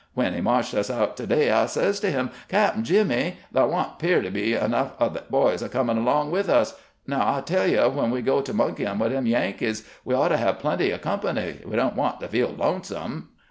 When 0.15 0.33
he 0.33 0.41
marched 0.41 0.73
us 0.73 0.89
out 0.89 1.15
to 1.17 1.27
day 1.27 1.51
I 1.51 1.67
says 1.67 1.99
to 1.99 2.09
him: 2.09 2.31
'Cap'n 2.49 2.83
Jimmy, 2.83 3.37
thah 3.53 3.67
don't 3.67 3.99
'pear 3.99 4.23
to 4.23 4.31
be 4.31 4.53
enough 4.55 4.93
of 4.97 5.13
the 5.13 5.21
boys 5.29 5.61
a 5.61 5.69
comin' 5.69 5.95
along 5.99 6.31
with 6.31 6.49
us. 6.49 6.73
Now 7.05 7.35
I 7.35 7.41
tell 7.41 7.67
you, 7.67 7.83
when 7.83 8.09
we 8.09 8.23
go 8.23 8.41
to 8.41 8.51
monkejdn' 8.51 8.97
with 8.97 9.11
them 9.11 9.27
Yankees 9.27 9.87
we 10.03 10.15
ought 10.15 10.29
to 10.29 10.37
have 10.37 10.57
plenty 10.57 10.91
o' 10.91 10.97
company; 10.97 11.59
we 11.67 11.75
don't 11.75 11.95
want 11.95 12.19
to 12.21 12.27
feel 12.27 12.49
lonesome.' 12.49 13.29